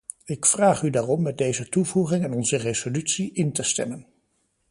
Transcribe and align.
Ik 0.25 0.45
vraag 0.45 0.81
u 0.81 0.89
daarom 0.89 1.21
met 1.21 1.37
deze 1.37 1.69
toevoeging 1.69 2.23
aan 2.25 2.33
onze 2.33 2.55
resolutie 2.57 3.31
in 3.33 3.51
te 3.53 3.63
stemmen. 3.63 4.07